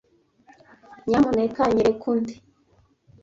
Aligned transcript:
Nyamuneka 1.07 1.61
nyereka 1.73 2.03
undi? 2.13 2.35